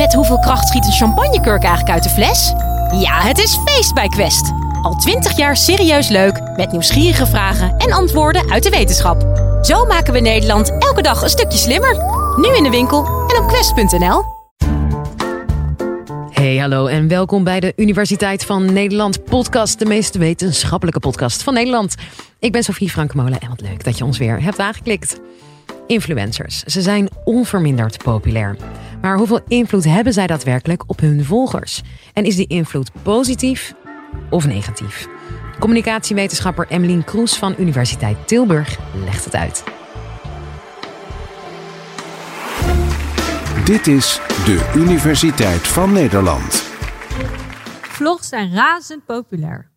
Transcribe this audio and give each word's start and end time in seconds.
Met 0.00 0.14
hoeveel 0.14 0.38
kracht 0.38 0.68
schiet 0.68 0.86
een 0.86 0.92
champagnekurk 0.92 1.62
eigenlijk 1.62 1.94
uit 1.94 2.02
de 2.02 2.08
fles? 2.08 2.52
Ja, 3.00 3.20
het 3.20 3.38
is 3.38 3.58
feest 3.64 3.94
bij 3.94 4.08
Quest. 4.08 4.52
Al 4.82 4.94
twintig 4.94 5.36
jaar 5.36 5.56
serieus 5.56 6.08
leuk, 6.08 6.40
met 6.56 6.72
nieuwsgierige 6.72 7.26
vragen 7.26 7.76
en 7.76 7.92
antwoorden 7.92 8.50
uit 8.50 8.62
de 8.62 8.70
wetenschap. 8.70 9.22
Zo 9.62 9.84
maken 9.84 10.12
we 10.12 10.20
Nederland 10.20 10.78
elke 10.78 11.02
dag 11.02 11.22
een 11.22 11.28
stukje 11.28 11.58
slimmer. 11.58 11.96
Nu 12.36 12.56
in 12.56 12.62
de 12.62 12.70
winkel 12.70 13.04
en 13.06 13.42
op 13.42 13.48
quest.nl. 13.48 14.22
Hey, 16.30 16.56
hallo 16.56 16.86
en 16.86 17.08
welkom 17.08 17.44
bij 17.44 17.60
de 17.60 17.72
Universiteit 17.76 18.44
van 18.44 18.72
Nederland 18.72 19.24
podcast, 19.24 19.78
de 19.78 19.86
meest 19.86 20.16
wetenschappelijke 20.16 21.00
podcast 21.00 21.42
van 21.42 21.54
Nederland. 21.54 21.94
Ik 22.38 22.52
ben 22.52 22.62
Sofie 22.62 22.90
Frankmolen 22.90 23.40
en 23.40 23.48
wat 23.48 23.60
leuk 23.60 23.84
dat 23.84 23.98
je 23.98 24.04
ons 24.04 24.18
weer 24.18 24.42
hebt 24.42 24.58
aangeklikt. 24.58 25.20
Influencers, 25.90 26.62
ze 26.62 26.82
zijn 26.82 27.08
onverminderd 27.24 28.02
populair. 28.02 28.56
Maar 29.00 29.16
hoeveel 29.16 29.40
invloed 29.48 29.84
hebben 29.84 30.12
zij 30.12 30.26
daadwerkelijk 30.26 30.82
op 30.86 31.00
hun 31.00 31.24
volgers? 31.24 31.82
En 32.12 32.24
is 32.24 32.36
die 32.36 32.46
invloed 32.46 32.90
positief 33.02 33.74
of 34.30 34.46
negatief? 34.46 35.08
Communicatiewetenschapper 35.58 36.66
Emmeline 36.68 37.04
Kroes 37.04 37.36
van 37.36 37.54
Universiteit 37.58 38.28
Tilburg 38.28 38.78
legt 39.04 39.24
het 39.24 39.34
uit. 39.34 39.64
Dit 43.64 43.86
is 43.86 44.20
de 44.44 44.72
Universiteit 44.76 45.68
van 45.68 45.92
Nederland. 45.92 46.62
Vlogs 47.80 48.28
zijn 48.28 48.54
razend 48.54 49.04
populair. 49.04 49.69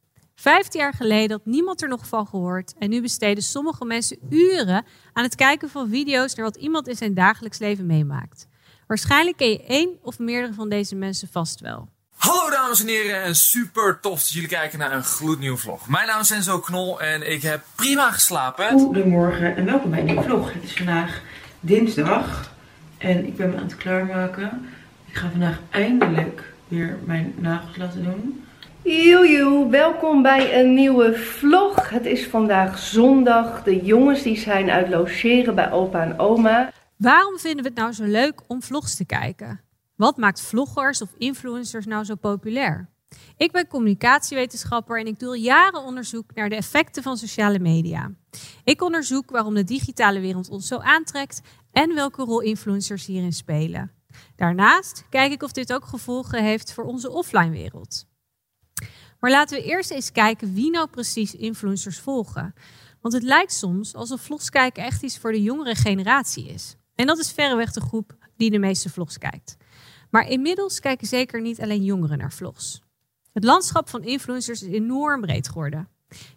Vijftien 0.44 0.82
jaar 0.82 0.94
geleden 0.94 1.32
had 1.32 1.46
niemand 1.46 1.82
er 1.82 1.88
nog 1.88 2.08
van 2.08 2.28
gehoord. 2.28 2.74
En 2.80 2.90
nu 2.90 3.02
besteden 3.02 3.44
sommige 3.44 3.86
mensen 3.86 4.18
uren 4.30 4.86
aan 5.14 5.24
het 5.24 5.36
kijken 5.36 5.70
van 5.70 5.90
video's 5.90 6.36
naar 6.36 6.46
wat 6.46 6.56
iemand 6.56 6.88
in 6.88 6.96
zijn 6.96 7.14
dagelijks 7.14 7.58
leven 7.58 7.86
meemaakt. 7.86 8.48
Waarschijnlijk 8.88 9.38
ken 9.38 9.50
je 9.50 9.64
één 9.64 9.98
of 10.02 10.20
meerdere 10.20 10.54
van 10.54 10.70
deze 10.70 10.96
mensen 10.96 11.28
vast 11.32 11.60
wel. 11.60 11.90
Hallo 12.16 12.50
dames 12.50 12.82
en 12.82 12.88
heren 12.88 13.22
en 13.24 13.36
super 13.36 14.00
tof 14.00 14.20
dat 14.20 14.30
jullie 14.30 14.50
kijken 14.50 14.80
naar 14.80 14.92
een 14.92 15.04
gloednieuwe 15.04 15.58
vlog. 15.58 15.88
Mijn 15.88 16.08
naam 16.08 16.22
is 16.22 16.32
Enzo 16.32 16.60
Knol 16.60 17.02
en 17.02 17.32
ik 17.32 17.42
heb 17.42 17.64
prima 17.76 18.12
geslapen. 18.12 18.80
Goedemorgen 18.80 19.56
en 19.56 19.66
welkom 19.66 19.90
bij 19.90 20.00
een 20.00 20.06
nieuwe 20.06 20.24
vlog. 20.24 20.54
Het 20.54 20.64
is 20.64 20.74
vandaag 20.74 21.22
dinsdag 21.60 22.52
en 22.98 23.26
ik 23.26 23.36
ben 23.38 23.50
me 23.50 23.58
aan 23.58 23.64
het 23.64 23.78
klaarmaken. 23.78 24.70
Ik 25.06 25.16
ga 25.16 25.30
vandaag 25.30 25.60
eindelijk 25.70 26.54
weer 26.68 26.98
mijn 27.06 27.34
nagels 27.38 27.78
laten 27.78 28.04
doen. 28.04 28.44
Joejoe, 28.84 29.70
welkom 29.70 30.22
bij 30.22 30.60
een 30.60 30.74
nieuwe 30.74 31.14
vlog. 31.14 31.90
Het 31.90 32.06
is 32.06 32.28
vandaag 32.28 32.80
zondag. 32.80 33.64
De 33.64 33.86
jongens 33.86 34.22
die 34.22 34.38
zijn 34.38 34.70
uit 34.70 34.90
logeren 34.90 35.56
bij 35.56 35.72
opa 35.72 36.02
en 36.02 36.20
oma. 36.20 36.72
Waarom 36.98 37.40
vinden 37.40 37.64
we 37.64 37.70
het 37.70 37.78
nou 37.78 37.92
zo 37.92 38.04
leuk 38.04 38.42
om 38.48 38.62
vlogs 38.62 38.96
te 38.96 39.06
kijken? 39.06 39.62
Wat 39.96 40.18
maakt 40.18 40.42
vloggers 40.42 41.02
of 41.02 41.10
influencers 41.18 41.86
nou 41.86 42.04
zo 42.04 42.16
populair? 42.16 42.90
Ik 43.38 43.52
ben 43.52 43.68
communicatiewetenschapper 43.68 45.00
en 45.00 45.08
ik 45.08 45.20
doe 45.20 45.30
al 45.30 45.36
jaren 45.36 45.84
onderzoek 45.84 46.34
naar 46.34 46.50
de 46.50 46.56
effecten 46.56 47.04
van 47.04 47.18
sociale 47.18 47.60
media. 47.60 48.12
Ik 48.64 48.82
onderzoek 48.82 49.32
waarom 49.32 49.54
de 49.54 49.64
digitale 49.64 50.20
wereld 50.20 50.50
ons 50.50 50.68
zo 50.68 50.78
aantrekt 50.78 51.42
en 51.72 51.96
welke 51.96 52.24
rol 52.24 52.40
influencers 52.42 53.06
hierin 53.06 53.34
spelen. 53.34 53.92
Daarnaast 54.36 55.06
kijk 55.10 55.32
ik 55.32 55.44
of 55.44 55.52
dit 55.52 55.74
ook 55.74 55.86
gevolgen 55.86 56.44
heeft 56.44 56.74
voor 56.74 56.84
onze 56.84 57.12
offline 57.12 57.52
wereld. 57.52 58.12
Maar 59.24 59.32
laten 59.32 59.58
we 59.58 59.64
eerst 59.64 59.92
eens 59.92 60.12
kijken 60.12 60.54
wie 60.54 60.72
nou 60.72 60.88
precies 60.88 61.36
influencers 61.36 62.00
volgen. 62.00 62.54
Want 63.02 63.14
het 63.14 63.24
lijkt 63.24 63.54
soms 63.54 63.96
alsof 63.96 64.22
vlogs 64.22 64.50
kijken 64.50 64.84
echt 64.84 65.04
iets 65.04 65.18
voor 65.18 65.32
de 65.32 65.42
jongere 65.42 65.76
generatie 65.76 66.48
is. 66.48 66.76
En 66.96 67.08
dat 67.08 67.18
is 67.20 67.32
verreweg 67.32 67.72
de 67.72 67.82
groep 67.82 68.18
die 68.38 68.52
de 68.52 68.60
meeste 68.60 68.90
vlogs 68.90 69.18
kijkt. 69.18 69.58
Maar 70.10 70.30
inmiddels 70.30 70.80
kijken 70.80 71.08
zeker 71.08 71.42
niet 71.42 71.62
alleen 71.62 71.84
jongeren 71.84 72.18
naar 72.18 72.32
vlogs. 72.32 72.82
Het 73.34 73.44
landschap 73.44 73.90
van 73.90 74.04
influencers 74.04 74.62
is 74.62 74.74
enorm 74.74 75.22
breed 75.22 75.48
geworden. 75.48 75.88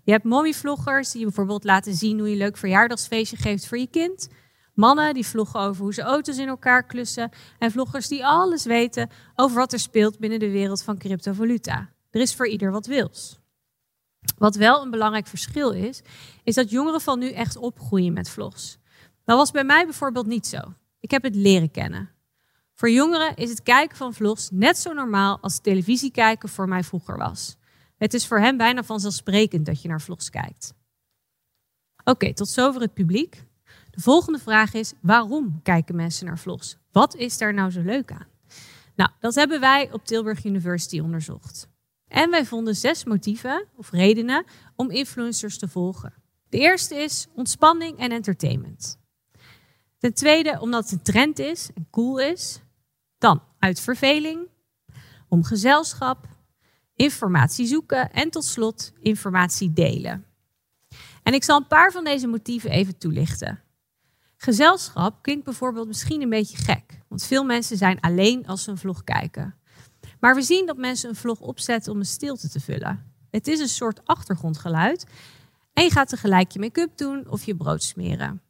Je 0.02 0.12
hebt 0.12 0.24
mommyvloggers 0.24 1.10
die 1.10 1.22
bijvoorbeeld 1.22 1.64
laten 1.64 1.94
zien 1.94 2.18
hoe 2.18 2.26
je 2.26 2.32
een 2.32 2.38
leuk 2.38 2.56
verjaardagsfeestje 2.56 3.36
geeft 3.36 3.66
voor 3.66 3.78
je 3.78 3.90
kind. 3.90 4.28
Mannen 4.74 5.14
die 5.14 5.26
vloggen 5.26 5.60
over 5.60 5.82
hoe 5.82 5.94
ze 5.94 6.02
auto's 6.02 6.38
in 6.38 6.48
elkaar 6.48 6.86
klussen. 6.86 7.30
En 7.58 7.70
vloggers 7.70 8.08
die 8.08 8.26
alles 8.26 8.64
weten 8.64 9.10
over 9.34 9.56
wat 9.56 9.72
er 9.72 9.78
speelt 9.78 10.18
binnen 10.18 10.38
de 10.38 10.50
wereld 10.50 10.82
van 10.82 10.98
cryptovaluta. 10.98 11.94
Er 12.16 12.22
is 12.22 12.34
voor 12.34 12.48
ieder 12.48 12.70
wat 12.70 12.86
wils. 12.86 13.38
Wat 14.38 14.54
wel 14.54 14.82
een 14.82 14.90
belangrijk 14.90 15.26
verschil 15.26 15.70
is, 15.70 16.02
is 16.44 16.54
dat 16.54 16.70
jongeren 16.70 17.00
van 17.00 17.18
nu 17.18 17.30
echt 17.30 17.56
opgroeien 17.56 18.12
met 18.12 18.28
vlogs. 18.28 18.78
Dat 19.24 19.36
was 19.36 19.50
bij 19.50 19.64
mij 19.64 19.84
bijvoorbeeld 19.84 20.26
niet 20.26 20.46
zo. 20.46 20.58
Ik 21.00 21.10
heb 21.10 21.22
het 21.22 21.34
leren 21.34 21.70
kennen. 21.70 22.10
Voor 22.74 22.90
jongeren 22.90 23.36
is 23.36 23.50
het 23.50 23.62
kijken 23.62 23.96
van 23.96 24.14
vlogs 24.14 24.50
net 24.50 24.78
zo 24.78 24.92
normaal 24.92 25.38
als 25.40 25.58
televisie 25.58 26.10
kijken 26.10 26.48
voor 26.48 26.68
mij 26.68 26.84
vroeger 26.84 27.16
was. 27.16 27.56
Het 27.96 28.14
is 28.14 28.26
voor 28.26 28.40
hen 28.40 28.56
bijna 28.56 28.84
vanzelfsprekend 28.84 29.66
dat 29.66 29.82
je 29.82 29.88
naar 29.88 30.00
vlogs 30.00 30.30
kijkt. 30.30 30.74
Oké, 32.04 32.34
tot 32.34 32.48
zover 32.48 32.80
het 32.80 32.94
publiek. 32.94 33.44
De 33.90 34.00
volgende 34.00 34.38
vraag 34.38 34.74
is: 34.74 34.92
waarom 35.00 35.60
kijken 35.62 35.96
mensen 35.96 36.26
naar 36.26 36.38
vlogs? 36.38 36.76
Wat 36.92 37.14
is 37.14 37.38
daar 37.38 37.54
nou 37.54 37.70
zo 37.70 37.82
leuk 37.82 38.12
aan? 38.12 38.26
Nou, 38.94 39.10
dat 39.20 39.34
hebben 39.34 39.60
wij 39.60 39.92
op 39.92 40.04
Tilburg 40.04 40.44
University 40.44 41.00
onderzocht. 41.00 41.74
En 42.08 42.30
wij 42.30 42.44
vonden 42.44 42.76
zes 42.76 43.04
motieven 43.04 43.66
of 43.76 43.90
redenen 43.90 44.44
om 44.76 44.90
influencers 44.90 45.58
te 45.58 45.68
volgen. 45.68 46.14
De 46.48 46.58
eerste 46.58 46.94
is 46.94 47.26
ontspanning 47.34 47.98
en 47.98 48.12
entertainment. 48.12 48.98
Ten 49.98 50.14
tweede 50.14 50.60
omdat 50.60 50.82
het 50.82 50.92
een 50.92 51.02
trend 51.02 51.38
is 51.38 51.70
en 51.74 51.86
cool 51.90 52.20
is. 52.20 52.60
Dan 53.18 53.42
uit 53.58 53.80
verveling, 53.80 54.48
om 55.28 55.44
gezelschap, 55.44 56.28
informatie 56.94 57.66
zoeken 57.66 58.12
en 58.12 58.30
tot 58.30 58.44
slot 58.44 58.92
informatie 59.00 59.72
delen. 59.72 60.26
En 61.22 61.34
ik 61.34 61.44
zal 61.44 61.56
een 61.56 61.66
paar 61.66 61.92
van 61.92 62.04
deze 62.04 62.26
motieven 62.26 62.70
even 62.70 62.98
toelichten. 62.98 63.60
Gezelschap 64.36 65.22
klinkt 65.22 65.44
bijvoorbeeld 65.44 65.86
misschien 65.86 66.22
een 66.22 66.28
beetje 66.28 66.56
gek, 66.56 67.00
want 67.08 67.24
veel 67.24 67.44
mensen 67.44 67.76
zijn 67.76 68.00
alleen 68.00 68.46
als 68.46 68.62
ze 68.62 68.70
een 68.70 68.78
vlog 68.78 69.04
kijken. 69.04 69.54
Maar 70.20 70.34
we 70.34 70.42
zien 70.42 70.66
dat 70.66 70.76
mensen 70.76 71.08
een 71.08 71.16
vlog 71.16 71.40
opzetten 71.40 71.92
om 71.92 71.98
een 71.98 72.06
stilte 72.06 72.48
te 72.48 72.60
vullen. 72.60 73.12
Het 73.30 73.48
is 73.48 73.60
een 73.60 73.68
soort 73.68 74.00
achtergrondgeluid 74.04 75.06
en 75.72 75.84
je 75.84 75.90
gaat 75.90 76.08
tegelijk 76.08 76.50
je 76.50 76.58
make-up 76.58 76.96
doen 76.96 77.28
of 77.28 77.44
je 77.44 77.56
brood 77.56 77.82
smeren. 77.82 78.42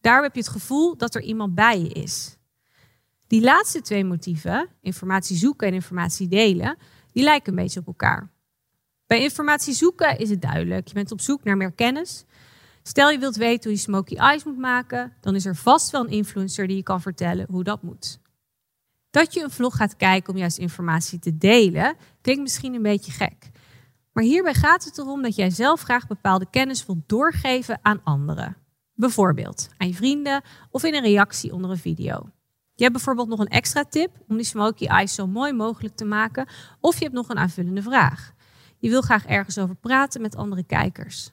Daar 0.00 0.22
heb 0.22 0.34
je 0.34 0.40
het 0.40 0.48
gevoel 0.48 0.96
dat 0.96 1.14
er 1.14 1.22
iemand 1.22 1.54
bij 1.54 1.80
je 1.80 1.88
is. 1.88 2.36
Die 3.26 3.42
laatste 3.42 3.80
twee 3.80 4.04
motieven, 4.04 4.68
informatie 4.80 5.36
zoeken 5.36 5.68
en 5.68 5.74
informatie 5.74 6.28
delen, 6.28 6.76
die 7.12 7.22
lijken 7.22 7.52
een 7.52 7.62
beetje 7.62 7.80
op 7.80 7.86
elkaar. 7.86 8.30
Bij 9.06 9.20
informatie 9.20 9.74
zoeken 9.74 10.18
is 10.18 10.30
het 10.30 10.42
duidelijk. 10.42 10.88
Je 10.88 10.94
bent 10.94 11.12
op 11.12 11.20
zoek 11.20 11.44
naar 11.44 11.56
meer 11.56 11.72
kennis. 11.72 12.24
Stel 12.82 13.10
je 13.10 13.18
wilt 13.18 13.36
weten 13.36 13.62
hoe 13.62 13.78
je 13.78 13.84
smoky 13.84 14.14
eyes 14.14 14.44
moet 14.44 14.58
maken, 14.58 15.12
dan 15.20 15.34
is 15.34 15.44
er 15.44 15.56
vast 15.56 15.90
wel 15.90 16.00
een 16.04 16.10
influencer 16.10 16.66
die 16.66 16.76
je 16.76 16.82
kan 16.82 17.00
vertellen 17.00 17.46
hoe 17.50 17.64
dat 17.64 17.82
moet. 17.82 18.18
Dat 19.10 19.34
je 19.34 19.42
een 19.42 19.50
vlog 19.50 19.76
gaat 19.76 19.96
kijken 19.96 20.32
om 20.32 20.38
juist 20.38 20.58
informatie 20.58 21.18
te 21.18 21.38
delen, 21.38 21.96
klinkt 22.20 22.42
misschien 22.42 22.74
een 22.74 22.82
beetje 22.82 23.12
gek. 23.12 23.50
Maar 24.12 24.24
hierbij 24.24 24.54
gaat 24.54 24.84
het 24.84 24.98
erom 24.98 25.22
dat 25.22 25.36
jij 25.36 25.50
zelf 25.50 25.80
graag 25.80 26.06
bepaalde 26.06 26.46
kennis 26.50 26.86
wilt 26.86 27.08
doorgeven 27.08 27.78
aan 27.82 28.00
anderen. 28.04 28.56
Bijvoorbeeld 28.94 29.68
aan 29.76 29.88
je 29.88 29.94
vrienden 29.94 30.42
of 30.70 30.84
in 30.84 30.94
een 30.94 31.02
reactie 31.02 31.52
onder 31.52 31.70
een 31.70 31.78
video. 31.78 32.30
Je 32.74 32.84
hebt 32.84 32.96
bijvoorbeeld 32.96 33.28
nog 33.28 33.38
een 33.38 33.46
extra 33.46 33.84
tip 33.84 34.10
om 34.28 34.36
die 34.36 34.44
smoky 34.46 34.86
eyes 34.86 35.14
zo 35.14 35.26
mooi 35.26 35.52
mogelijk 35.52 35.96
te 35.96 36.04
maken. 36.04 36.48
Of 36.80 36.98
je 36.98 37.02
hebt 37.02 37.14
nog 37.14 37.28
een 37.28 37.38
aanvullende 37.38 37.82
vraag. 37.82 38.32
Je 38.78 38.88
wil 38.88 39.00
graag 39.00 39.26
ergens 39.26 39.58
over 39.58 39.74
praten 39.74 40.20
met 40.20 40.36
andere 40.36 40.64
kijkers. 40.64 41.30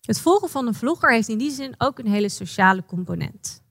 Het 0.00 0.20
volgen 0.20 0.48
van 0.48 0.66
een 0.66 0.74
vlogger 0.74 1.12
heeft 1.12 1.28
in 1.28 1.38
die 1.38 1.50
zin 1.50 1.74
ook 1.78 1.98
een 1.98 2.06
hele 2.06 2.28
sociale 2.28 2.84
component. 2.84 3.62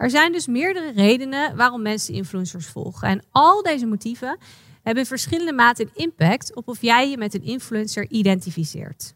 Er 0.00 0.10
zijn 0.10 0.32
dus 0.32 0.46
meerdere 0.46 0.92
redenen 0.92 1.56
waarom 1.56 1.82
mensen 1.82 2.14
influencers 2.14 2.66
volgen. 2.66 3.08
En 3.08 3.24
al 3.30 3.62
deze 3.62 3.86
motieven 3.86 4.38
hebben 4.82 5.02
in 5.02 5.08
verschillende 5.08 5.52
mate 5.52 5.82
een 5.82 5.90
impact 5.94 6.54
op 6.54 6.68
of 6.68 6.80
jij 6.80 7.10
je 7.10 7.18
met 7.18 7.34
een 7.34 7.42
influencer 7.42 8.10
identificeert. 8.10 9.14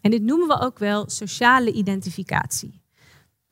En 0.00 0.10
dit 0.10 0.22
noemen 0.22 0.48
we 0.48 0.60
ook 0.60 0.78
wel 0.78 1.10
sociale 1.10 1.72
identificatie. 1.72 2.82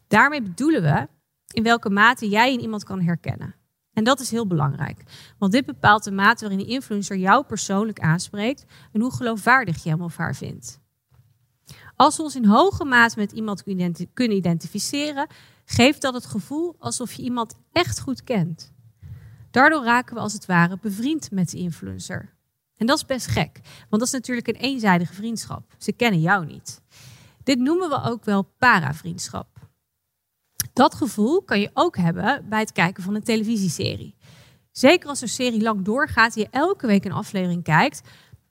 Daarmee 0.09 0.43
bedoelen 0.43 0.83
we 0.83 1.09
in 1.53 1.63
welke 1.63 1.91
mate 1.91 2.29
jij 2.29 2.53
in 2.53 2.61
iemand 2.61 2.85
kan 2.85 3.01
herkennen. 3.01 3.55
En 3.93 4.05
dat 4.05 4.21
is 4.21 4.31
heel 4.31 4.47
belangrijk, 4.47 5.03
want 5.39 5.53
dit 5.53 5.67
bepaalt 5.67 6.05
de 6.05 6.11
mate 6.11 6.49
waarin 6.49 6.67
de 6.67 6.73
influencer 6.73 7.17
jou 7.17 7.45
persoonlijk 7.45 7.99
aanspreekt 7.99 8.65
en 8.93 9.01
hoe 9.01 9.15
geloofwaardig 9.15 9.83
je 9.83 9.91
hem 9.91 10.03
of 10.03 10.17
haar 10.17 10.37
vindt. 10.37 10.81
Als 11.99 12.17
we 12.17 12.23
ons 12.23 12.37
in 12.37 12.45
hoge 12.45 12.85
mate 12.85 13.19
met 13.19 13.33
iemand 13.33 13.63
kunnen 14.15 14.37
identificeren, 14.37 15.27
geeft 15.65 16.03
dat 16.03 16.15
het 16.15 16.27
gevoel 16.27 16.77
alsof 16.79 17.13
je 17.13 17.23
iemand 17.23 17.55
echt 17.73 18.01
goed 18.01 18.25
kent. 18.25 18.73
Daardoor 19.51 19.85
raken 19.85 20.15
we 20.15 20.21
als 20.21 20.33
het 20.33 20.47
ware 20.47 20.79
bevriend 20.81 21.31
met 21.31 21.51
de 21.51 21.59
influencer. 21.59 22.35
En 22.77 22.87
dat 22.87 22.97
is 22.97 23.07
best 23.07 23.27
gek, 23.27 23.61
want 23.63 23.89
dat 23.91 24.03
is 24.03 24.11
natuurlijk 24.11 24.49
een 24.49 24.55
eenzijdige 24.55 25.15
vriendschap. 25.15 25.75
Ze 25.79 25.93
kennen 25.93 26.21
jou 26.21 26.47
niet. 26.47 26.81
Dit 27.43 27.59
noemen 27.59 27.89
we 27.89 28.03
ook 28.03 28.25
wel 28.25 28.43
paravriendschap. 28.43 29.49
Dat 30.73 30.95
gevoel 30.95 31.43
kan 31.43 31.61
je 31.61 31.71
ook 31.75 31.97
hebben 31.97 32.49
bij 32.49 32.61
het 32.61 32.73
kijken 32.73 33.03
van 33.03 33.15
een 33.15 33.23
televisieserie. 33.23 34.17
Zeker 34.71 35.09
als 35.09 35.21
een 35.21 35.29
serie 35.29 35.63
lang 35.63 35.85
doorgaat 35.85 36.37
en 36.37 36.43
je 36.43 36.49
elke 36.51 36.87
week 36.87 37.05
een 37.05 37.13
aflevering 37.13 37.63
kijkt, 37.63 38.01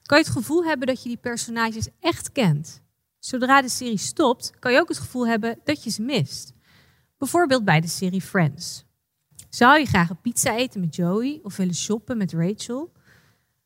kan 0.01 0.17
je 0.17 0.23
het 0.23 0.33
gevoel 0.33 0.63
hebben 0.63 0.87
dat 0.87 1.03
je 1.03 1.09
die 1.09 1.17
personages 1.17 1.87
echt 1.99 2.31
kent. 2.31 2.85
Zodra 3.27 3.61
de 3.61 3.69
serie 3.69 3.97
stopt, 3.97 4.51
kan 4.59 4.71
je 4.71 4.79
ook 4.79 4.87
het 4.87 4.97
gevoel 4.97 5.27
hebben 5.27 5.59
dat 5.63 5.83
je 5.83 5.89
ze 5.89 6.01
mist. 6.01 6.53
Bijvoorbeeld 7.17 7.65
bij 7.65 7.81
de 7.81 7.87
serie 7.87 8.21
Friends. 8.21 8.85
Zou 9.49 9.79
je 9.79 9.85
graag 9.85 10.09
een 10.09 10.21
pizza 10.21 10.55
eten 10.55 10.79
met 10.79 10.95
Joey 10.95 11.39
of 11.43 11.55
willen 11.55 11.75
shoppen 11.75 12.17
met 12.17 12.33
Rachel? 12.33 12.91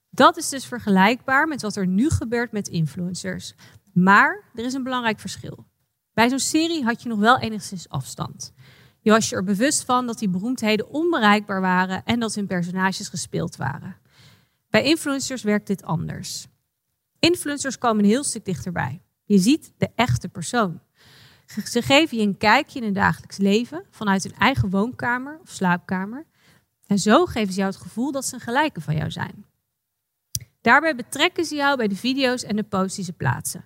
Dat 0.09 0.37
is 0.37 0.49
dus 0.49 0.65
vergelijkbaar 0.65 1.47
met 1.47 1.61
wat 1.61 1.75
er 1.75 1.87
nu 1.87 2.09
gebeurt 2.09 2.51
met 2.51 2.67
influencers. 2.67 3.53
Maar 3.93 4.43
er 4.55 4.65
is 4.65 4.73
een 4.73 4.83
belangrijk 4.83 5.19
verschil. 5.19 5.65
Bij 6.13 6.29
zo'n 6.29 6.39
serie 6.39 6.83
had 6.83 7.01
je 7.03 7.09
nog 7.09 7.19
wel 7.19 7.39
enigszins 7.39 7.89
afstand. 7.89 8.53
Je 8.99 9.11
was 9.11 9.29
je 9.29 9.35
er 9.35 9.43
bewust 9.43 9.83
van 9.83 10.07
dat 10.07 10.19
die 10.19 10.29
beroemdheden 10.29 10.89
onbereikbaar 10.89 11.61
waren 11.61 12.03
en 12.03 12.19
dat 12.19 12.35
hun 12.35 12.47
personages 12.47 13.07
gespeeld 13.07 13.55
waren. 13.55 13.97
Bij 14.69 14.83
influencers 14.83 15.43
werkt 15.43 15.67
dit 15.67 15.83
anders. 15.83 16.47
Influencers 17.19 17.77
komen 17.77 18.03
een 18.03 18.09
heel 18.09 18.23
stuk 18.23 18.45
dichterbij. 18.45 19.01
Je 19.31 19.37
ziet 19.37 19.73
de 19.77 19.89
echte 19.95 20.29
persoon. 20.29 20.79
Ze 21.65 21.81
geven 21.81 22.17
je 22.17 22.23
een 22.23 22.37
kijkje 22.37 22.79
in 22.79 22.85
hun 22.85 22.93
dagelijks 22.93 23.37
leven 23.37 23.85
vanuit 23.89 24.23
hun 24.23 24.35
eigen 24.35 24.69
woonkamer 24.69 25.39
of 25.41 25.49
slaapkamer. 25.49 26.25
En 26.87 26.99
zo 26.99 27.25
geven 27.25 27.53
ze 27.53 27.59
jou 27.59 27.71
het 27.71 27.81
gevoel 27.81 28.11
dat 28.11 28.25
ze 28.25 28.35
een 28.35 28.41
gelijke 28.41 28.81
van 28.81 28.95
jou 28.95 29.11
zijn. 29.11 29.45
Daarbij 30.61 30.95
betrekken 30.95 31.45
ze 31.45 31.55
jou 31.55 31.77
bij 31.77 31.87
de 31.87 31.95
video's 31.95 32.43
en 32.43 32.55
de 32.55 32.63
posts 32.63 32.95
die 32.95 33.05
ze 33.05 33.13
plaatsen. 33.13 33.65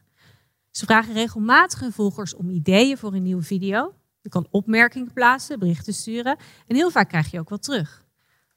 Ze 0.72 0.86
vragen 0.86 1.14
regelmatig 1.14 1.80
hun 1.80 1.92
volgers 1.92 2.36
om 2.36 2.50
ideeën 2.50 2.98
voor 2.98 3.14
een 3.14 3.24
nieuwe 3.24 3.44
video. 3.44 3.94
Je 4.22 4.30
kan 4.30 4.48
opmerkingen 4.52 5.14
plaatsen, 5.14 5.60
berichten 5.60 5.94
sturen 5.94 6.38
en 6.68 6.76
heel 6.76 6.92
vaak 6.92 7.10
krijg 7.10 7.32
je 7.32 7.40
ook 7.40 7.50
wat 7.50 7.64
terug. 7.64 8.06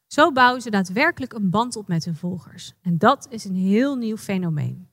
Zo 0.06 0.32
bouwen 0.32 0.62
ze 0.62 0.70
daadwerkelijk 0.70 1.32
een 1.32 1.50
band 1.50 1.76
op 1.76 1.88
met 1.88 2.04
hun 2.04 2.16
volgers. 2.16 2.72
En 2.82 2.98
dat 2.98 3.26
is 3.30 3.44
een 3.44 3.56
heel 3.56 3.96
nieuw 3.96 4.16
fenomeen. 4.16 4.87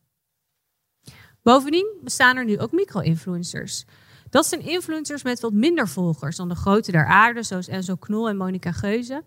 Bovendien 1.45 1.97
bestaan 2.01 2.38
er 2.38 2.45
nu 2.45 2.59
ook 2.59 2.71
micro-influencers. 2.71 3.86
Dat 4.30 4.45
zijn 4.45 4.62
influencers 4.62 5.24
met 5.24 5.39
wat 5.39 5.53
minder 5.53 5.88
volgers 5.88 6.36
dan 6.36 6.50
de 6.50 6.56
grote 6.56 6.92
der 6.92 7.06
aarde, 7.06 7.44
zoals 7.44 7.68
Enzo 7.68 7.95
Knol 7.95 8.30
en 8.30 8.38
Monica 8.38 8.71
Geuze. 8.71 9.24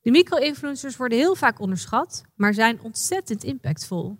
De 0.00 0.10
micro-influencers 0.10 0.96
worden 0.96 1.18
heel 1.18 1.34
vaak 1.34 1.60
onderschat, 1.60 2.22
maar 2.34 2.54
zijn 2.54 2.80
ontzettend 2.80 3.44
impactvol. 3.44 4.18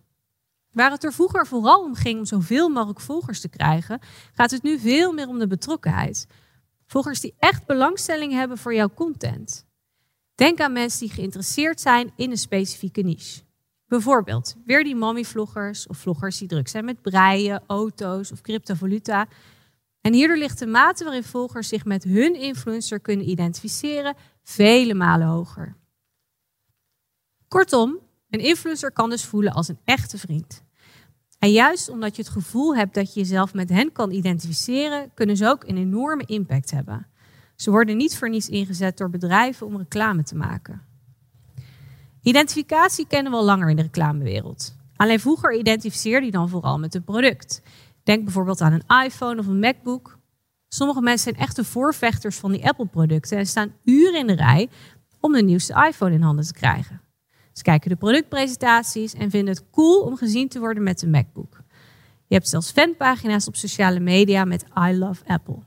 Waar 0.72 0.90
het 0.90 1.04
er 1.04 1.12
vroeger 1.12 1.46
vooral 1.46 1.82
om 1.82 1.94
ging 1.94 2.18
om 2.18 2.24
zoveel 2.24 2.68
mogelijk 2.68 3.00
volgers 3.00 3.40
te 3.40 3.48
krijgen, 3.48 4.00
gaat 4.32 4.50
het 4.50 4.62
nu 4.62 4.78
veel 4.78 5.12
meer 5.12 5.28
om 5.28 5.38
de 5.38 5.46
betrokkenheid. 5.46 6.26
Volgers 6.86 7.20
die 7.20 7.34
echt 7.38 7.66
belangstelling 7.66 8.32
hebben 8.32 8.58
voor 8.58 8.74
jouw 8.74 8.90
content. 8.94 9.66
Denk 10.34 10.60
aan 10.60 10.72
mensen 10.72 11.00
die 11.00 11.14
geïnteresseerd 11.14 11.80
zijn 11.80 12.12
in 12.16 12.30
een 12.30 12.38
specifieke 12.38 13.02
niche. 13.02 13.45
Bijvoorbeeld 13.88 14.56
weer 14.64 14.84
die 14.84 14.96
mommy-vloggers 14.96 15.86
of 15.86 15.98
vloggers 15.98 16.38
die 16.38 16.48
druk 16.48 16.68
zijn 16.68 16.84
met 16.84 17.02
breien, 17.02 17.62
auto's 17.66 18.32
of 18.32 18.40
cryptovaluta. 18.40 19.26
En 20.00 20.12
hierdoor 20.12 20.36
ligt 20.36 20.58
de 20.58 20.66
mate 20.66 21.04
waarin 21.04 21.24
volgers 21.24 21.68
zich 21.68 21.84
met 21.84 22.04
hun 22.04 22.34
influencer 22.34 23.00
kunnen 23.00 23.28
identificeren 23.28 24.14
vele 24.42 24.94
malen 24.94 25.26
hoger. 25.26 25.76
Kortom, 27.48 27.98
een 28.30 28.40
influencer 28.40 28.92
kan 28.92 29.10
dus 29.10 29.24
voelen 29.24 29.52
als 29.52 29.68
een 29.68 29.78
echte 29.84 30.18
vriend. 30.18 30.64
En 31.38 31.52
juist 31.52 31.88
omdat 31.88 32.16
je 32.16 32.22
het 32.22 32.30
gevoel 32.30 32.76
hebt 32.76 32.94
dat 32.94 33.14
je 33.14 33.20
jezelf 33.20 33.54
met 33.54 33.68
hen 33.68 33.92
kan 33.92 34.10
identificeren, 34.10 35.10
kunnen 35.14 35.36
ze 35.36 35.46
ook 35.46 35.64
een 35.64 35.76
enorme 35.76 36.24
impact 36.24 36.70
hebben. 36.70 37.06
Ze 37.56 37.70
worden 37.70 37.96
niet 37.96 38.18
voor 38.18 38.30
niets 38.30 38.48
ingezet 38.48 38.96
door 38.96 39.10
bedrijven 39.10 39.66
om 39.66 39.76
reclame 39.76 40.22
te 40.22 40.36
maken. 40.36 40.82
Identificatie 42.26 43.06
kennen 43.06 43.32
we 43.32 43.38
al 43.38 43.44
langer 43.44 43.70
in 43.70 43.76
de 43.76 43.82
reclamewereld. 43.82 44.76
Alleen 44.96 45.20
vroeger 45.20 45.54
identificeerde 45.54 46.26
je 46.26 46.32
dan 46.32 46.48
vooral 46.48 46.78
met 46.78 46.94
een 46.94 47.04
product. 47.04 47.62
Denk 48.02 48.24
bijvoorbeeld 48.24 48.60
aan 48.60 48.72
een 48.72 49.04
iPhone 49.04 49.40
of 49.40 49.46
een 49.46 49.58
MacBook. 49.58 50.18
Sommige 50.68 51.00
mensen 51.00 51.32
zijn 51.32 51.46
echte 51.46 51.64
voorvechters 51.64 52.36
van 52.36 52.52
die 52.52 52.66
Apple-producten 52.66 53.38
en 53.38 53.46
staan 53.46 53.72
uren 53.84 54.18
in 54.20 54.26
de 54.26 54.34
rij 54.34 54.68
om 55.20 55.32
de 55.32 55.42
nieuwste 55.42 55.86
iPhone 55.88 56.14
in 56.14 56.22
handen 56.22 56.46
te 56.46 56.52
krijgen. 56.52 57.00
Ze 57.52 57.62
kijken 57.62 57.90
de 57.90 57.96
productpresentaties 57.96 59.14
en 59.14 59.30
vinden 59.30 59.54
het 59.54 59.64
cool 59.70 60.00
om 60.00 60.16
gezien 60.16 60.48
te 60.48 60.58
worden 60.58 60.82
met 60.82 61.02
een 61.02 61.10
MacBook. 61.10 61.62
Je 62.26 62.34
hebt 62.34 62.48
zelfs 62.48 62.70
fanpagina's 62.70 63.46
op 63.46 63.56
sociale 63.56 64.00
media 64.00 64.44
met 64.44 64.64
I 64.88 64.98
love 64.98 65.24
Apple. 65.26 65.58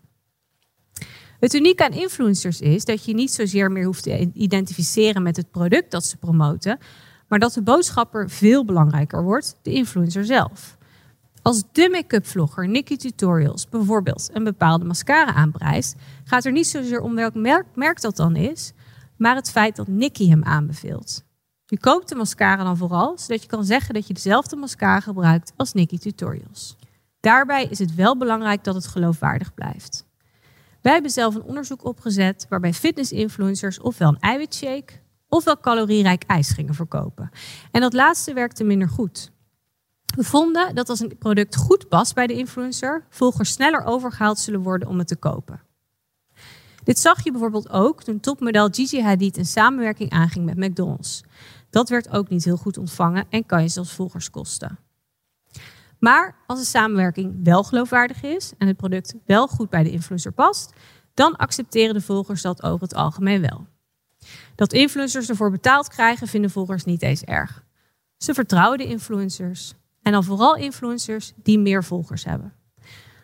Het 1.40 1.54
unieke 1.54 1.84
aan 1.84 1.92
influencers 1.92 2.62
is 2.62 2.86
dat 2.86 3.06
je 3.06 3.14
niet 3.14 3.32
zozeer 3.32 3.72
meer 3.72 3.86
hoeft 3.86 4.04
te 4.04 4.32
identificeren 4.34 5.24
met 5.24 5.36
het 5.36 5.52
product 5.52 5.92
dat 5.92 6.06
ze 6.06 6.18
promoten, 6.18 6.80
maar 7.28 7.40
dat 7.40 7.54
de 7.54 7.62
boodschapper 7.62 8.30
veel 8.30 8.66
belangrijker 8.66 9.24
wordt, 9.24 9.56
de 9.62 9.74
influencer 9.74 10.26
zelf. 10.26 10.78
Als 11.42 11.64
de 11.72 11.90
make-up 11.92 12.26
vlogger 12.26 12.68
Nikki 12.68 12.98
Tutorials 12.98 13.70
bijvoorbeeld 13.70 14.30
een 14.34 14.44
bepaalde 14.44 14.86
mascara 14.86 15.34
aanprijst, 15.34 15.96
gaat 16.24 16.46
er 16.46 16.52
niet 16.52 16.68
zozeer 16.68 17.02
om 17.02 17.16
welk 17.16 17.36
merk, 17.36 17.66
merk 17.76 18.02
dat 18.02 18.16
dan 18.16 18.36
is, 18.36 18.72
maar 19.18 19.36
het 19.36 19.52
feit 19.52 19.76
dat 19.76 19.88
Nikki 19.88 20.30
hem 20.30 20.44
aanbeveelt. 20.44 21.24
Je 21.66 21.80
koopt 21.80 22.10
de 22.10 22.16
mascara 22.16 22.64
dan 22.64 22.78
vooral, 22.78 23.18
zodat 23.18 23.42
je 23.42 23.48
kan 23.48 23.66
zeggen 23.66 23.94
dat 23.94 24.08
je 24.08 24.14
dezelfde 24.14 24.56
mascara 24.56 25.00
gebruikt 25.00 25.54
als 25.56 25.74
Nikki 25.74 25.98
Tutorials. 25.98 26.76
Daarbij 27.20 27.66
is 27.66 27.80
het 27.80 27.96
wel 27.96 28.18
belangrijk 28.18 28.64
dat 28.64 28.76
het 28.76 28.88
geloofwaardig 28.88 29.54
blijft. 29.54 30.08
Wij 30.82 30.94
hebben 30.94 31.12
zelf 31.12 31.36
een 31.36 31.44
onderzoek 31.44 31.86
opgezet 31.86 32.46
waarbij 32.50 32.74
fitness-influencers 32.74 33.80
ofwel 33.80 34.10
een 34.10 34.20
eiwitshake 34.20 34.94
ofwel 35.30 35.60
calorierijk 35.60 36.24
ijs 36.24 36.50
gingen 36.50 36.74
verkopen. 36.74 37.30
En 37.72 37.82
dat 37.82 37.94
laatste 37.94 38.34
werkte 38.34 38.64
minder 38.64 38.90
goed. 38.90 39.32
We 40.16 40.24
vonden 40.24 40.76
dat 40.76 40.90
als 40.90 41.00
een 41.00 41.18
product 41.18 41.56
goed 41.56 41.88
past 41.88 42.16
bij 42.16 42.28
de 42.28 42.34
influencer, 42.34 43.06
volgers 43.10 43.52
sneller 43.52 43.84
overgehaald 43.84 44.40
zullen 44.40 44.62
worden 44.62 44.88
om 44.88 44.98
het 44.98 45.08
te 45.08 45.16
kopen. 45.16 45.62
Dit 46.84 47.00
zag 47.00 47.24
je 47.24 47.32
bijvoorbeeld 47.32 47.70
ook 47.70 48.04
toen 48.04 48.20
topmodel 48.20 48.70
Gigi 48.72 49.02
Hadid 49.02 49.38
een 49.38 49.46
samenwerking 49.46 50.10
aanging 50.10 50.46
met 50.46 50.58
McDonald's. 50.58 51.24
Dat 51.70 51.90
werd 51.90 52.10
ook 52.10 52.30
niet 52.30 52.44
heel 52.44 52.58
goed 52.58 52.78
ontvangen 52.78 53.26
en 53.30 53.46
kan 53.46 53.62
je 53.62 53.68
zelfs 53.68 53.94
volgers 53.94 54.30
kosten. 54.30 54.80
Maar 56.00 56.36
als 56.48 56.60
de 56.60 56.66
samenwerking 56.66 57.40
wel 57.44 57.64
geloofwaardig 57.64 58.24
is 58.24 58.52
en 58.58 58.68
het 58.68 58.78
product 58.78 59.16
wel 59.26 59.48
goed 59.48 59.70
bij 59.70 59.84
de 59.84 59.92
influencer 59.92 60.32
past, 60.32 60.74
dan 61.14 61.36
accepteren 61.36 61.94
de 61.94 62.02
volgers 62.02 62.42
dat 62.42 62.64
over 62.64 62.82
het 62.82 62.96
algemeen 62.96 63.42
wel. 63.42 63.68
Dat 64.56 64.74
influencers 64.74 65.30
ervoor 65.30 65.52
betaald 65.52 65.88
krijgen, 65.88 66.28
vinden 66.28 66.52
volgers 66.52 66.84
niet 66.84 67.02
eens 67.02 67.24
erg. 67.24 67.64
Ze 68.18 68.34
vertrouwen 68.34 68.78
de 68.78 68.86
influencers. 68.86 69.74
En 70.02 70.12
dan 70.12 70.24
vooral 70.24 70.56
influencers 70.56 71.34
die 71.36 71.60
meer 71.60 71.84
volgers 71.84 72.24
hebben. 72.24 72.54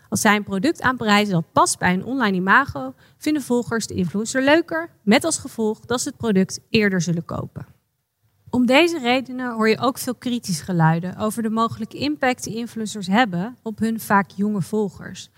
Als 0.09 0.21
zij 0.21 0.35
een 0.35 0.43
product 0.43 0.81
aanprijzen 0.81 1.33
dat 1.33 1.51
past 1.51 1.79
bij 1.79 1.93
een 1.93 2.05
online 2.05 2.37
imago, 2.37 2.93
vinden 3.17 3.41
volgers 3.41 3.87
de 3.87 3.93
influencer 3.93 4.43
leuker, 4.43 4.89
met 5.03 5.23
als 5.23 5.37
gevolg 5.37 5.79
dat 5.79 6.01
ze 6.01 6.09
het 6.09 6.17
product 6.17 6.59
eerder 6.69 7.01
zullen 7.01 7.25
kopen. 7.25 7.74
Om 8.55 8.65
deze 8.65 8.99
redenen 8.99 9.53
hoor 9.53 9.69
je 9.69 9.79
ook 9.79 9.97
veel 9.97 10.15
kritische 10.15 10.63
geluiden 10.63 11.17
over 11.17 11.43
de 11.43 11.49
mogelijke 11.49 11.97
impact 11.97 12.43
die 12.43 12.55
influencers 12.55 13.07
hebben 13.07 13.57
op 13.63 13.79
hun 13.79 13.99
vaak 13.99 14.29
jonge 14.35 14.61
volgers. 14.61 15.29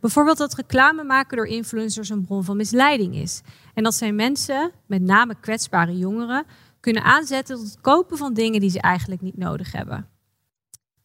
Bijvoorbeeld 0.00 0.38
dat 0.38 0.54
reclame 0.54 1.04
maken 1.04 1.36
door 1.36 1.46
influencers 1.46 2.08
een 2.08 2.24
bron 2.24 2.44
van 2.44 2.56
misleiding 2.56 3.14
is. 3.14 3.40
En 3.74 3.82
dat 3.82 3.94
zij 3.94 4.12
mensen, 4.12 4.70
met 4.86 5.02
name 5.02 5.34
kwetsbare 5.40 5.98
jongeren, 5.98 6.44
kunnen 6.80 7.02
aanzetten 7.02 7.56
tot 7.56 7.64
het 7.64 7.80
kopen 7.80 8.16
van 8.16 8.34
dingen 8.34 8.60
die 8.60 8.70
ze 8.70 8.80
eigenlijk 8.80 9.20
niet 9.20 9.38
nodig 9.38 9.72
hebben. 9.72 10.08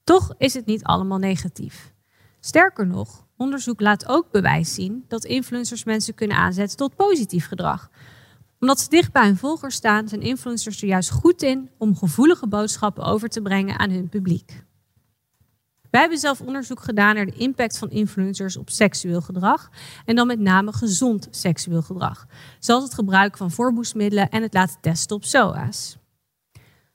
Toch 0.03 0.33
is 0.37 0.53
het 0.53 0.65
niet 0.65 0.83
allemaal 0.83 1.17
negatief. 1.17 1.93
Sterker 2.39 2.87
nog, 2.87 3.25
onderzoek 3.37 3.81
laat 3.81 4.07
ook 4.07 4.31
bewijs 4.31 4.73
zien 4.73 5.05
dat 5.07 5.25
influencers 5.25 5.83
mensen 5.83 6.15
kunnen 6.15 6.37
aanzetten 6.37 6.77
tot 6.77 6.95
positief 6.95 7.47
gedrag 7.47 7.89
omdat 8.59 8.79
ze 8.79 8.89
dicht 8.89 9.11
bij 9.11 9.25
hun 9.25 9.37
volgers 9.37 9.75
staan, 9.75 10.07
zijn 10.07 10.21
influencers 10.21 10.81
er 10.81 10.87
juist 10.87 11.11
goed 11.11 11.41
in 11.41 11.69
om 11.77 11.97
gevoelige 11.97 12.47
boodschappen 12.47 13.03
over 13.03 13.29
te 13.29 13.41
brengen 13.41 13.79
aan 13.79 13.89
hun 13.89 14.09
publiek. 14.09 14.65
Wij 15.89 16.01
hebben 16.01 16.19
zelf 16.19 16.41
onderzoek 16.41 16.79
gedaan 16.79 17.15
naar 17.15 17.25
de 17.25 17.35
impact 17.35 17.77
van 17.77 17.89
influencers 17.89 18.57
op 18.57 18.69
seksueel 18.69 19.21
gedrag. 19.21 19.69
En 20.05 20.15
dan 20.15 20.27
met 20.27 20.39
name 20.39 20.73
gezond 20.73 21.27
seksueel 21.31 21.81
gedrag. 21.81 22.25
Zoals 22.59 22.83
het 22.83 22.93
gebruik 22.93 23.37
van 23.37 23.51
voorboesmiddelen 23.51 24.29
en 24.29 24.41
het 24.41 24.53
laten 24.53 24.81
testen 24.81 25.15
op 25.15 25.23
SOA's. 25.23 25.97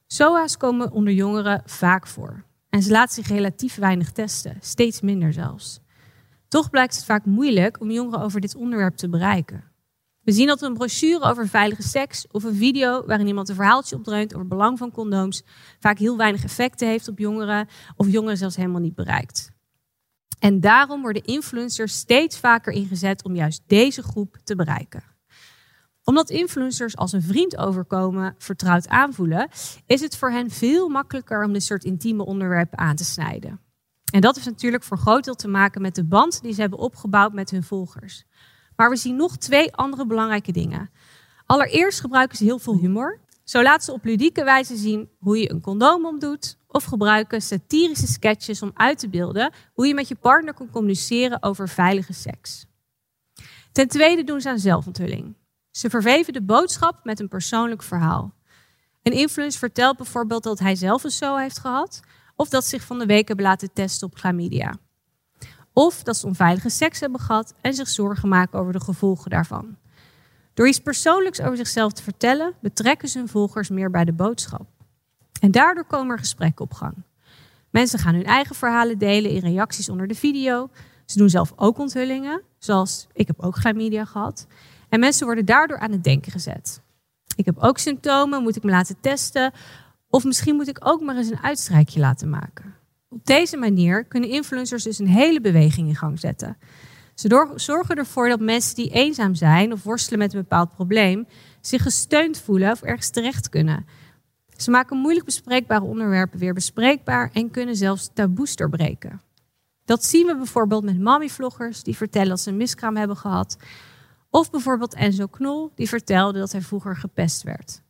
SOA's 0.06 0.56
komen 0.56 0.90
onder 0.90 1.12
jongeren 1.12 1.62
vaak 1.64 2.06
voor. 2.06 2.44
En 2.68 2.82
ze 2.82 2.90
laten 2.90 3.14
zich 3.14 3.26
relatief 3.26 3.74
weinig 3.74 4.12
testen, 4.12 4.56
steeds 4.60 5.00
minder 5.00 5.32
zelfs. 5.32 5.80
Toch 6.48 6.70
blijkt 6.70 6.94
het 6.94 7.04
vaak 7.04 7.24
moeilijk 7.24 7.80
om 7.80 7.90
jongeren 7.90 8.20
over 8.20 8.40
dit 8.40 8.54
onderwerp 8.54 8.96
te 8.96 9.08
bereiken. 9.08 9.71
We 10.24 10.32
zien 10.32 10.46
dat 10.46 10.62
een 10.62 10.74
brochure 10.74 11.24
over 11.24 11.48
veilige 11.48 11.82
seks 11.82 12.26
of 12.30 12.44
een 12.44 12.54
video 12.54 13.06
waarin 13.06 13.26
iemand 13.26 13.48
een 13.48 13.54
verhaaltje 13.54 13.96
opdreunt 13.96 14.28
over 14.28 14.38
het 14.38 14.48
belang 14.48 14.78
van 14.78 14.90
condooms 14.90 15.42
vaak 15.78 15.98
heel 15.98 16.16
weinig 16.16 16.44
effecten 16.44 16.88
heeft 16.88 17.08
op 17.08 17.18
jongeren 17.18 17.68
of 17.96 18.08
jongeren 18.08 18.36
zelfs 18.36 18.56
helemaal 18.56 18.80
niet 18.80 18.94
bereikt. 18.94 19.50
En 20.38 20.60
daarom 20.60 21.02
worden 21.02 21.24
influencers 21.24 21.94
steeds 21.94 22.38
vaker 22.38 22.72
ingezet 22.72 23.24
om 23.24 23.34
juist 23.34 23.62
deze 23.66 24.02
groep 24.02 24.38
te 24.44 24.56
bereiken. 24.56 25.02
Omdat 26.04 26.30
influencers 26.30 26.96
als 26.96 27.12
een 27.12 27.22
vriend 27.22 27.56
overkomen, 27.56 28.34
vertrouwd 28.38 28.88
aanvoelen, 28.88 29.48
is 29.86 30.00
het 30.00 30.16
voor 30.16 30.30
hen 30.30 30.50
veel 30.50 30.88
makkelijker 30.88 31.44
om 31.44 31.52
dit 31.52 31.62
soort 31.62 31.84
intieme 31.84 32.24
onderwerpen 32.24 32.78
aan 32.78 32.96
te 32.96 33.04
snijden. 33.04 33.60
En 34.12 34.20
dat 34.20 34.34
heeft 34.34 34.46
natuurlijk 34.46 34.82
voor 34.82 34.98
groot 34.98 35.24
deel 35.24 35.34
te 35.34 35.48
maken 35.48 35.82
met 35.82 35.94
de 35.94 36.04
band 36.04 36.42
die 36.42 36.52
ze 36.52 36.60
hebben 36.60 36.78
opgebouwd 36.78 37.32
met 37.32 37.50
hun 37.50 37.62
volgers. 37.62 38.24
Maar 38.76 38.90
we 38.90 38.96
zien 38.96 39.16
nog 39.16 39.36
twee 39.36 39.74
andere 39.74 40.06
belangrijke 40.06 40.52
dingen. 40.52 40.90
Allereerst 41.46 42.00
gebruiken 42.00 42.36
ze 42.36 42.44
heel 42.44 42.58
veel 42.58 42.76
humor. 42.76 43.20
Zo 43.44 43.62
laten 43.62 43.84
ze 43.84 43.92
op 43.92 44.04
ludieke 44.04 44.44
wijze 44.44 44.76
zien 44.76 45.08
hoe 45.18 45.38
je 45.38 45.50
een 45.50 45.60
condoom 45.60 46.06
omdoet. 46.06 46.56
Of 46.66 46.84
gebruiken 46.84 47.42
satirische 47.42 48.06
sketches 48.06 48.62
om 48.62 48.70
uit 48.74 48.98
te 48.98 49.08
beelden 49.08 49.52
hoe 49.72 49.86
je 49.86 49.94
met 49.94 50.08
je 50.08 50.14
partner 50.14 50.54
kan 50.54 50.70
communiceren 50.70 51.42
over 51.42 51.68
veilige 51.68 52.12
seks. 52.12 52.66
Ten 53.72 53.88
tweede 53.88 54.24
doen 54.24 54.40
ze 54.40 54.48
aan 54.48 54.58
zelfonthulling. 54.58 55.34
Ze 55.70 55.90
verweven 55.90 56.32
de 56.32 56.42
boodschap 56.42 57.04
met 57.04 57.20
een 57.20 57.28
persoonlijk 57.28 57.82
verhaal. 57.82 58.34
Een 59.02 59.12
influencer 59.12 59.58
vertelt 59.58 59.96
bijvoorbeeld 59.96 60.42
dat 60.42 60.58
hij 60.58 60.74
zelf 60.74 61.04
een 61.04 61.10
SO 61.10 61.36
heeft 61.36 61.58
gehad, 61.58 62.00
of 62.36 62.48
dat 62.48 62.64
zich 62.64 62.82
van 62.82 62.98
de 62.98 63.06
week 63.06 63.28
hebben 63.28 63.46
laten 63.46 63.72
testen 63.72 64.06
op 64.06 64.16
chlamydia. 64.16 64.74
Of 65.72 66.02
dat 66.02 66.16
ze 66.16 66.26
onveilige 66.26 66.68
seks 66.68 67.00
hebben 67.00 67.20
gehad 67.20 67.54
en 67.60 67.74
zich 67.74 67.88
zorgen 67.88 68.28
maken 68.28 68.58
over 68.58 68.72
de 68.72 68.80
gevolgen 68.80 69.30
daarvan. 69.30 69.76
Door 70.54 70.68
iets 70.68 70.80
persoonlijks 70.80 71.40
over 71.40 71.56
zichzelf 71.56 71.92
te 71.92 72.02
vertellen, 72.02 72.54
betrekken 72.60 73.08
ze 73.08 73.18
hun 73.18 73.28
volgers 73.28 73.68
meer 73.68 73.90
bij 73.90 74.04
de 74.04 74.12
boodschap. 74.12 74.66
En 75.40 75.50
daardoor 75.50 75.84
komen 75.84 76.12
er 76.12 76.18
gesprekken 76.18 76.64
op 76.64 76.72
gang. 76.72 76.94
Mensen 77.70 77.98
gaan 77.98 78.14
hun 78.14 78.24
eigen 78.24 78.54
verhalen 78.54 78.98
delen 78.98 79.30
in 79.30 79.40
reacties 79.40 79.88
onder 79.88 80.06
de 80.06 80.14
video. 80.14 80.70
Ze 81.06 81.18
doen 81.18 81.30
zelf 81.30 81.52
ook 81.56 81.78
onthullingen, 81.78 82.42
zoals 82.58 83.06
ik 83.12 83.26
heb 83.26 83.40
ook 83.40 83.56
chlamydia 83.56 84.04
gehad. 84.04 84.46
En 84.88 85.00
mensen 85.00 85.26
worden 85.26 85.44
daardoor 85.44 85.78
aan 85.78 85.92
het 85.92 86.04
denken 86.04 86.32
gezet. 86.32 86.82
Ik 87.36 87.44
heb 87.44 87.58
ook 87.58 87.78
symptomen, 87.78 88.42
moet 88.42 88.56
ik 88.56 88.62
me 88.62 88.70
laten 88.70 88.96
testen? 89.00 89.52
Of 90.08 90.24
misschien 90.24 90.56
moet 90.56 90.68
ik 90.68 90.86
ook 90.86 91.00
maar 91.00 91.16
eens 91.16 91.30
een 91.30 91.42
uitstrijkje 91.42 92.00
laten 92.00 92.28
maken. 92.28 92.74
Op 93.12 93.26
deze 93.26 93.56
manier 93.56 94.04
kunnen 94.04 94.30
influencers 94.30 94.82
dus 94.82 94.98
een 94.98 95.06
hele 95.06 95.40
beweging 95.40 95.88
in 95.88 95.96
gang 95.96 96.20
zetten. 96.20 96.56
Ze 97.14 97.52
zorgen 97.54 97.96
ervoor 97.96 98.28
dat 98.28 98.40
mensen 98.40 98.74
die 98.74 98.90
eenzaam 98.90 99.34
zijn 99.34 99.72
of 99.72 99.82
worstelen 99.82 100.18
met 100.18 100.32
een 100.32 100.40
bepaald 100.40 100.74
probleem, 100.74 101.26
zich 101.60 101.82
gesteund 101.82 102.38
voelen 102.38 102.70
of 102.70 102.82
ergens 102.82 103.10
terecht 103.10 103.48
kunnen. 103.48 103.86
Ze 104.56 104.70
maken 104.70 104.98
moeilijk 104.98 105.24
bespreekbare 105.24 105.84
onderwerpen 105.84 106.38
weer 106.38 106.54
bespreekbaar 106.54 107.30
en 107.32 107.50
kunnen 107.50 107.76
zelfs 107.76 108.10
taboes 108.14 108.56
doorbreken. 108.56 109.20
Dat 109.84 110.04
zien 110.04 110.26
we 110.26 110.36
bijvoorbeeld 110.36 110.84
met 110.84 111.00
mommy-vloggers 111.00 111.82
die 111.82 111.96
vertellen 111.96 112.28
dat 112.28 112.40
ze 112.40 112.50
een 112.50 112.56
miskraam 112.56 112.96
hebben 112.96 113.16
gehad. 113.16 113.56
Of 114.30 114.50
bijvoorbeeld 114.50 114.94
Enzo 114.94 115.26
Knol, 115.26 115.72
die 115.74 115.88
vertelde 115.88 116.38
dat 116.38 116.52
hij 116.52 116.60
vroeger 116.60 116.96
gepest 116.96 117.42
werd. 117.42 117.82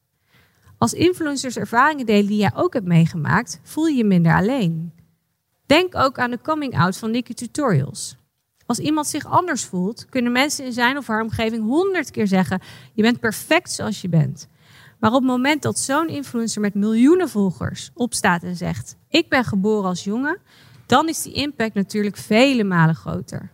Als 0.79 0.93
influencers 0.93 1.57
ervaringen 1.57 2.07
delen 2.07 2.27
die 2.27 2.39
jij 2.39 2.53
ook 2.55 2.73
hebt 2.73 2.87
meegemaakt, 2.87 3.61
voel 3.63 3.87
je 3.87 3.97
je 3.97 4.05
minder 4.05 4.35
alleen. 4.35 4.93
Denk 5.67 5.95
ook 5.97 6.19
aan 6.19 6.31
de 6.31 6.41
coming 6.43 6.79
out 6.79 6.97
van 6.97 7.11
Nikki 7.11 7.35
Tutorials. 7.35 8.17
Als 8.67 8.79
iemand 8.79 9.07
zich 9.07 9.27
anders 9.27 9.65
voelt, 9.65 10.07
kunnen 10.09 10.33
mensen 10.33 10.65
in 10.65 10.73
zijn 10.73 10.97
of 10.97 11.07
haar 11.07 11.23
omgeving 11.23 11.65
honderd 11.65 12.11
keer 12.11 12.27
zeggen: 12.27 12.61
Je 12.93 13.03
bent 13.03 13.21
perfect 13.21 13.71
zoals 13.71 14.01
je 14.01 14.09
bent. 14.09 14.49
Maar 14.99 15.11
op 15.11 15.17
het 15.17 15.27
moment 15.27 15.63
dat 15.63 15.79
zo'n 15.79 16.09
influencer 16.09 16.61
met 16.61 16.75
miljoenen 16.75 17.29
volgers 17.29 17.91
opstaat 17.95 18.43
en 18.43 18.57
zegt: 18.57 18.97
Ik 19.09 19.29
ben 19.29 19.45
geboren 19.45 19.89
als 19.89 20.05
jongen, 20.05 20.39
dan 20.87 21.09
is 21.09 21.23
die 21.23 21.33
impact 21.33 21.75
natuurlijk 21.75 22.17
vele 22.17 22.65
malen 22.65 22.95
groter. 22.95 23.51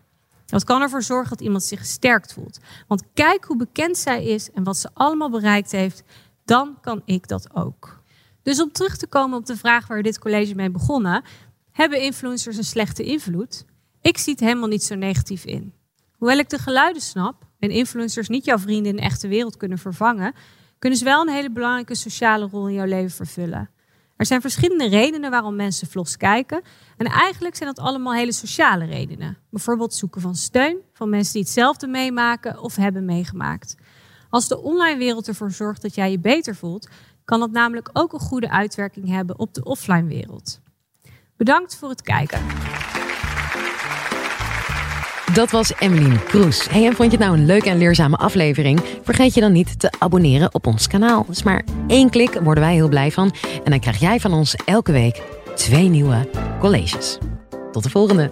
Dat 0.46 0.64
kan 0.64 0.82
ervoor 0.82 1.02
zorgen 1.02 1.30
dat 1.30 1.40
iemand 1.40 1.62
zich 1.62 1.78
gesterkt 1.78 2.32
voelt. 2.32 2.58
Want 2.86 3.02
kijk 3.14 3.44
hoe 3.44 3.56
bekend 3.56 3.96
zij 3.96 4.24
is 4.24 4.50
en 4.50 4.64
wat 4.64 4.76
ze 4.76 4.88
allemaal 4.94 5.30
bereikt 5.30 5.70
heeft, 5.70 6.02
dan 6.44 6.78
kan 6.80 7.02
ik 7.04 7.28
dat 7.28 7.54
ook. 7.54 8.00
Dus 8.42 8.62
om 8.62 8.72
terug 8.72 8.96
te 8.96 9.06
komen 9.06 9.38
op 9.38 9.46
de 9.46 9.56
vraag 9.56 9.86
waar 9.86 10.02
dit 10.02 10.18
college 10.18 10.54
mee 10.54 10.70
begonnen, 10.70 11.22
hebben 11.78 12.00
influencers 12.00 12.56
een 12.56 12.64
slechte 12.64 13.02
invloed? 13.02 13.64
Ik 14.00 14.18
zie 14.18 14.32
het 14.32 14.42
helemaal 14.42 14.68
niet 14.68 14.82
zo 14.82 14.94
negatief 14.94 15.44
in. 15.44 15.72
Hoewel 16.12 16.38
ik 16.38 16.48
de 16.48 16.58
geluiden 16.58 17.02
snap 17.02 17.46
en 17.58 17.70
influencers 17.70 18.28
niet 18.28 18.44
jouw 18.44 18.58
vrienden 18.58 18.90
in 18.90 18.96
de 18.96 19.02
echte 19.02 19.28
wereld 19.28 19.56
kunnen 19.56 19.78
vervangen, 19.78 20.34
kunnen 20.78 20.98
ze 20.98 21.04
wel 21.04 21.20
een 21.20 21.34
hele 21.34 21.50
belangrijke 21.50 21.94
sociale 21.94 22.48
rol 22.50 22.68
in 22.68 22.74
jouw 22.74 22.86
leven 22.86 23.10
vervullen. 23.10 23.70
Er 24.16 24.26
zijn 24.26 24.40
verschillende 24.40 24.88
redenen 24.88 25.30
waarom 25.30 25.56
mensen 25.56 25.88
vlogs 25.88 26.16
kijken. 26.16 26.62
En 26.96 27.06
eigenlijk 27.06 27.56
zijn 27.56 27.74
dat 27.74 27.84
allemaal 27.84 28.14
hele 28.14 28.32
sociale 28.32 28.84
redenen. 28.84 29.38
Bijvoorbeeld 29.50 29.94
zoeken 29.94 30.20
van 30.20 30.34
steun 30.34 30.78
van 30.92 31.10
mensen 31.10 31.32
die 31.32 31.42
hetzelfde 31.42 31.86
meemaken 31.86 32.60
of 32.60 32.76
hebben 32.76 33.04
meegemaakt. 33.04 33.74
Als 34.30 34.48
de 34.48 34.62
online 34.62 34.98
wereld 34.98 35.28
ervoor 35.28 35.50
zorgt 35.50 35.82
dat 35.82 35.94
jij 35.94 36.10
je 36.10 36.18
beter 36.18 36.54
voelt, 36.54 36.88
kan 37.24 37.40
dat 37.40 37.50
namelijk 37.50 37.90
ook 37.92 38.12
een 38.12 38.18
goede 38.18 38.50
uitwerking 38.50 39.08
hebben 39.08 39.38
op 39.38 39.54
de 39.54 39.64
offline 39.64 40.08
wereld. 40.08 40.60
Bedankt 41.38 41.76
voor 41.76 41.88
het 41.88 42.02
kijken. 42.02 42.40
Dat 45.32 45.50
was 45.50 45.74
Emmeline 45.74 46.22
Kroes. 46.22 46.68
Hey, 46.70 46.86
en 46.86 46.94
vond 46.94 47.10
je 47.10 47.16
het 47.16 47.26
nou 47.26 47.38
een 47.38 47.46
leuke 47.46 47.68
en 47.68 47.78
leerzame 47.78 48.16
aflevering? 48.16 48.80
Vergeet 49.02 49.34
je 49.34 49.40
dan 49.40 49.52
niet 49.52 49.80
te 49.80 49.92
abonneren 49.98 50.54
op 50.54 50.66
ons 50.66 50.86
kanaal. 50.86 51.24
Dus 51.28 51.42
maar 51.42 51.64
één 51.86 52.10
klik 52.10 52.40
worden 52.42 52.64
wij 52.64 52.74
heel 52.74 52.88
blij 52.88 53.10
van. 53.10 53.34
En 53.64 53.70
dan 53.70 53.80
krijg 53.80 54.00
jij 54.00 54.20
van 54.20 54.32
ons 54.32 54.54
elke 54.64 54.92
week 54.92 55.22
twee 55.54 55.88
nieuwe 55.88 56.28
colleges. 56.60 57.18
Tot 57.72 57.82
de 57.82 57.90
volgende. 57.90 58.30